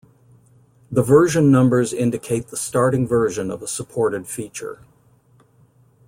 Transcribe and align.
The 0.91 1.03
version 1.03 1.51
numbers 1.51 1.93
indicate 1.93 2.47
the 2.47 2.57
starting 2.57 3.07
version 3.07 3.51
of 3.51 3.61
a 3.61 3.67
supported 3.67 4.25
feature. 4.25 4.79